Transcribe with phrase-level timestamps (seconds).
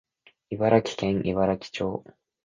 [0.51, 2.03] 茨城県茨城町